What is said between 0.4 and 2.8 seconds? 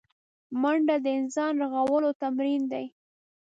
منډه د ځان رغولو تمرین